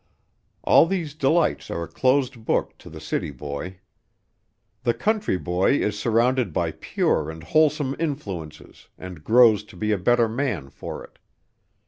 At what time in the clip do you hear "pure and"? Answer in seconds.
6.71-7.43